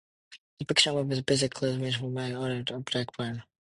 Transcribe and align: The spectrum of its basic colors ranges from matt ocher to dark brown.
The 0.57 0.63
spectrum 0.65 0.97
of 0.97 1.11
its 1.11 1.21
basic 1.21 1.53
colors 1.53 1.77
ranges 1.77 1.97
from 1.99 2.15
matt 2.15 2.31
ocher 2.33 2.65
to 2.65 2.83
dark 2.91 3.15
brown. 3.15 3.43